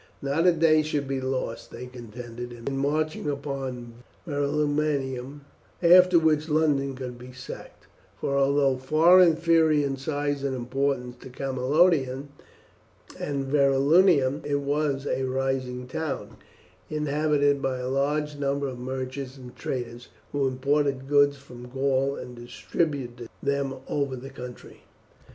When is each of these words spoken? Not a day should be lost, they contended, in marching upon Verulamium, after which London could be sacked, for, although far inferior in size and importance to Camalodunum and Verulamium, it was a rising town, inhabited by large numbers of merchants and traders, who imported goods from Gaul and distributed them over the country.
Not 0.23 0.47
a 0.47 0.51
day 0.51 0.81
should 0.81 1.07
be 1.07 1.21
lost, 1.21 1.69
they 1.69 1.85
contended, 1.85 2.51
in 2.53 2.75
marching 2.75 3.29
upon 3.29 4.01
Verulamium, 4.25 5.41
after 5.79 6.17
which 6.17 6.49
London 6.49 6.95
could 6.95 7.19
be 7.19 7.31
sacked, 7.33 7.85
for, 8.19 8.35
although 8.35 8.77
far 8.77 9.21
inferior 9.21 9.85
in 9.85 9.97
size 9.97 10.43
and 10.43 10.55
importance 10.55 11.17
to 11.21 11.29
Camalodunum 11.29 12.29
and 13.19 13.45
Verulamium, 13.45 14.41
it 14.43 14.61
was 14.61 15.05
a 15.05 15.21
rising 15.25 15.85
town, 15.87 16.37
inhabited 16.89 17.61
by 17.61 17.79
large 17.83 18.37
numbers 18.39 18.71
of 18.71 18.79
merchants 18.79 19.37
and 19.37 19.55
traders, 19.55 20.07
who 20.31 20.47
imported 20.47 21.07
goods 21.07 21.37
from 21.37 21.69
Gaul 21.69 22.15
and 22.15 22.35
distributed 22.35 23.29
them 23.43 23.75
over 23.87 24.15
the 24.15 24.31
country. 24.31 24.81